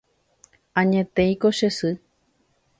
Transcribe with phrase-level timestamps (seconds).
[0.81, 1.91] Añetéiko che sy.